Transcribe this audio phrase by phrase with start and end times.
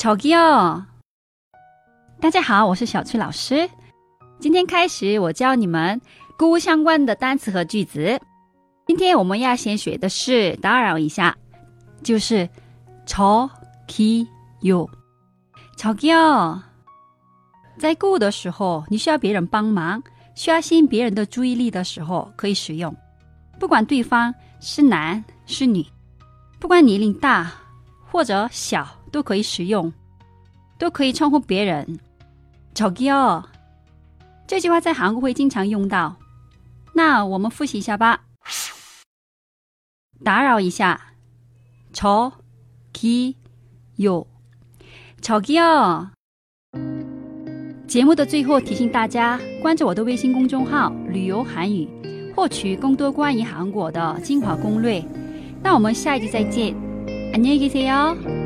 [0.00, 0.83] 저기요，
[2.19, 3.69] 大家好，我是小崔老师。
[4.39, 5.99] 今天开始，我教你们
[6.37, 8.19] 购物相关的单词和句子。
[8.87, 11.35] 今天我们要先学的是打扰一下，
[12.01, 12.49] 就是
[13.05, 14.27] 저기
[14.61, 14.87] 요，
[15.77, 16.59] 저기 요。
[17.77, 20.01] 在购物的时候，你需要别人帮忙，
[20.33, 22.95] 需要吸引别人的注意力的时候，可以使用。
[23.59, 25.85] 不管对方是男是女，
[26.59, 27.51] 不管年龄大
[28.10, 29.92] 或者小，都可以使用，
[30.78, 31.98] 都可以称呼别人
[32.74, 33.44] 저기요。
[34.46, 36.16] 这句话在韩国会经常用到。
[36.92, 38.22] 那我们复习一下吧。
[40.24, 40.98] 打扰一下，
[41.92, 43.34] 저기
[43.98, 44.26] 요，
[45.20, 46.08] 저기 요。
[47.86, 51.88] 节目的最后提醒大家关注我的微信公众号“旅游韩语”，
[52.34, 55.04] 获取更多关于韩国的精华攻略。
[55.62, 56.74] 那我们下一集再见，
[57.33, 58.40] 안녕히 계세 요。